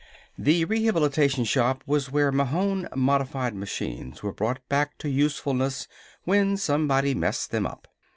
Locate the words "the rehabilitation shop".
0.35-1.83